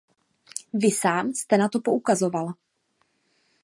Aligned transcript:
Vy 0.73 0.91
sám 0.91 1.33
jste 1.33 1.57
na 1.57 1.69
to 1.69 1.79
poukazoval. 1.81 2.53